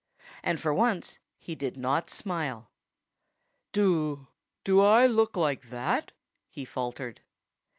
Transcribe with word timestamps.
And 0.41 0.59
for 0.59 0.73
once 0.73 1.19
he 1.37 1.53
did 1.53 1.77
not 1.77 2.09
smile. 2.09 2.71
"Do 3.71 4.25
I 4.67 5.05
look 5.05 5.37
like 5.37 5.69
that?" 5.69 6.11
he 6.49 6.65
faltered. 6.65 7.21